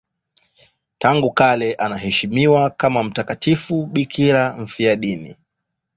[0.99, 5.35] Tangu kale anaheshimiwa kama mtakatifu bikira mfiadini.